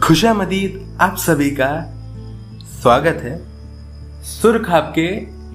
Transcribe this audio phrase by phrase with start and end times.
[0.00, 1.94] खुशा मदीद आप सभी का
[2.80, 3.42] स्वागत है
[4.22, 5.06] सुर के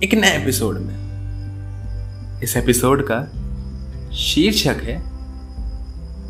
[0.06, 1.04] एक नए एपिसोड में।
[2.42, 3.24] इस एपिसोड का
[4.12, 5.04] शीर्षक है,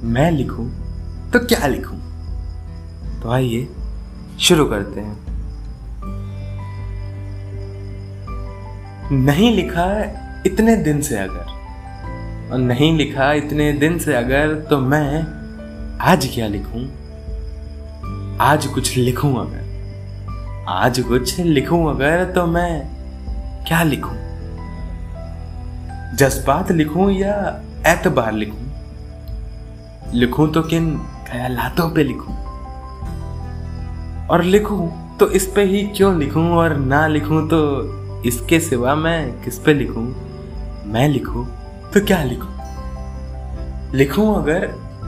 [0.04, 0.69] मैं लिखूं
[1.31, 1.97] तो क्या लिखूं?
[3.21, 3.69] तो आइए
[4.39, 5.23] शुरू करते हैं।
[9.11, 10.03] नहीं लिखा
[10.45, 11.62] इतने दिन से अगर।
[12.54, 15.25] और नहीं लिखा इतने दिन से अगर तो मैं
[16.02, 16.81] आज क्या लिखूं?
[18.38, 22.88] आज कुछ लिखूं अगर। आज कुछ लिखूं अगर तो मैं
[23.67, 24.16] क्या लिखूं?
[26.16, 28.67] जज्बात लिखूं या एतबार लिखूं?
[30.13, 32.35] लिखूं तो किन ख्यालातों पे लिखूं?
[34.27, 37.93] और लिखूं तो इस पे ही क्यों लिखूं और ना लिखूं तो
[38.23, 40.13] इसके सिवा मैं किस पे लिखूं?
[40.91, 41.62] मैं लिखूं
[41.93, 42.49] तो क्या लिखूं?
[43.97, 44.67] लिखूं अगर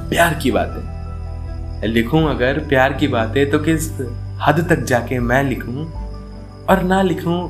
[0.10, 3.92] प्यार की बातें। लिखूं अगर प्यार की बातें तो किस
[4.42, 5.92] हद तक जाके मैं लिखूं?
[6.66, 7.48] और ना लिखूं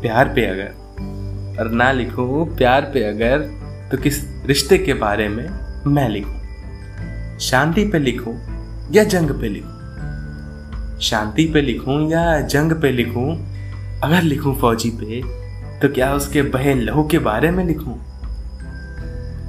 [0.00, 0.68] प्यार पे अगर।
[1.60, 3.38] और ना लिखूं प्यार पे अगर
[3.90, 5.48] तो किस रिश्ते के बारे में
[5.86, 7.38] मैं लिखूं?
[7.38, 8.34] शांति पे लिखूं
[8.92, 9.78] या जंग पे लिखूं?
[10.98, 13.36] शांति पे लिखूं या जंग पे लिखूं?
[14.00, 15.22] अगर लिखूं फौजी पे
[15.80, 18.17] तो क्या उसके बहे लहू के बारे में लिखूं?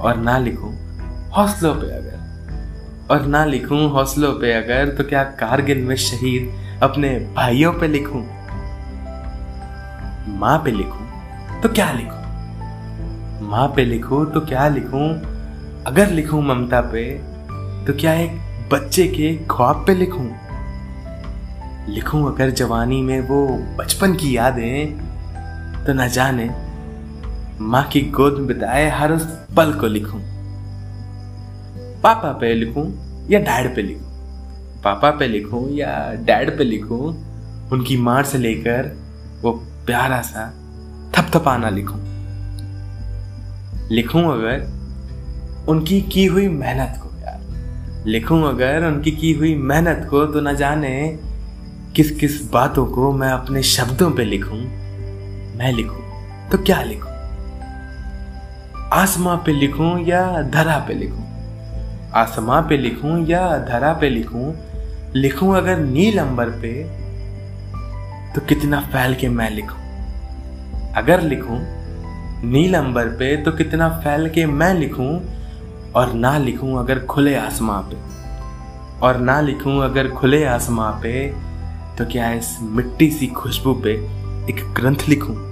[0.01, 0.73] और ना लिखूं,
[1.29, 2.19] हौसलों पे अगर।
[3.11, 8.23] और ना लिखूं, हौसलों पे अगर तो क्या कारगिल में शहीद अपने भाइयों पे लिखूं?
[10.39, 11.05] माँ पे लिखूं
[11.61, 12.19] तो क्या लिखूं?
[13.47, 15.09] माँ पे लिखूं तो क्या लिखूं?
[15.83, 17.11] अगर लिखूं ममता पे
[17.87, 18.39] तो क्या एक
[18.71, 20.29] बच्चे के ख्वाब पे लिखूं?
[21.93, 24.97] लिखूं अगर जवानी में वो बचपन की यादें
[25.85, 26.68] तो न जाने
[27.61, 29.25] माँ की गोद में बिताए हर उस
[29.57, 30.19] पल को लिखूं।
[32.01, 32.91] पापा पे लिखूं
[33.29, 34.05] या डैड पे लिखूं?
[34.81, 37.05] पापा पे लिखूं या डैड पे लिखूं?
[37.69, 38.97] उनकी मार से लेकर
[39.41, 39.51] वो
[39.85, 40.53] प्यारा सा
[41.17, 41.99] थपथपाना लिखूं।
[43.91, 44.79] लिखूं अगर
[45.67, 50.55] उनकी की हुई मेहनत को, यार। लिखूं अगर उनकी की हुई मेहनत को तो न
[50.55, 51.19] जाने
[51.95, 54.57] किस किस बातों को मैं अपने शब्दों पे लिखूं।
[55.57, 56.09] मैं लिखूं
[56.49, 57.08] तो क्या लिखूं?
[58.93, 61.23] आसमां पे लिखूं या धरा पे लिखूं?
[62.11, 64.53] आसमां पे लिखूं या धरा पे लिखूं?
[65.15, 66.83] लिखूं अगर नील अंबर पे
[68.35, 69.83] तो कितना फैल के मैं लिखूं?
[70.93, 71.59] अगर लिखूं
[72.49, 75.19] नील अंबर पे तो कितना फैल के मैं लिखूं?
[75.91, 77.97] और ना लिखूं अगर खुले आसमां पे।
[78.99, 81.33] और ना लिखूं अगर खुले आसमां पे
[81.97, 83.91] तो क्या इस मिट्टी सी खुशबू पे
[84.49, 85.48] एक ग्रंथ लिखूं?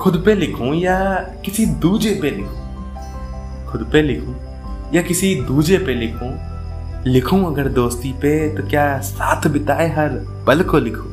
[0.00, 2.60] खुद पे लिखूं या किसी दूजे पे लिखूं?
[3.66, 4.34] खुद पे लिखूं
[4.94, 6.30] या किसी दूजे पे लिखूं?
[7.12, 10.08] लिखूं अगर दोस्ती पे तो क्या साथ बिताए हर
[10.46, 11.10] पल को लिखूं?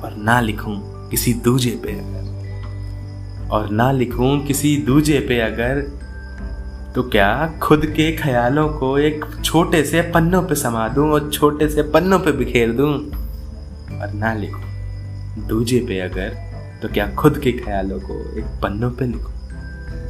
[0.00, 0.74] और ना लिखूं
[1.08, 5.80] किसी दूजे पे अगर। और ना लिखूं किसी दूजे पे अगर
[6.94, 11.68] तो क्या खुद के ख्यालों को एक छोटे से पन्नों पे समा दूँ और छोटे
[11.68, 12.92] से पन्नों पे बिखेर दूँ?
[14.00, 16.47] और ना लिखूं दूजे पे अगर
[16.82, 19.30] तो क्या खुद के ख्यालों को एक पन्नों पे लिखो?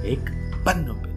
[0.05, 0.21] एक
[0.67, 1.08] पन्नों पे।